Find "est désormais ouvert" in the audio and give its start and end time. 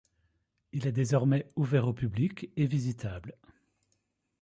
0.87-1.87